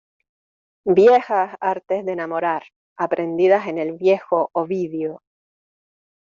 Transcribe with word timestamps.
¡viejas 0.83 1.55
artes 1.59 2.03
de 2.07 2.13
enamorar, 2.13 2.63
aprendidas 2.97 3.67
en 3.67 3.77
el 3.77 3.93
viejo 3.93 4.49
Ovidio! 4.51 5.21